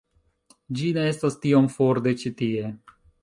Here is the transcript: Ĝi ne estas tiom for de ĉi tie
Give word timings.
Ĝi 0.77 0.87
ne 0.97 1.03
estas 1.09 1.37
tiom 1.45 1.69
for 1.75 2.01
de 2.07 2.17
ĉi 2.23 2.35
tie 2.43 2.75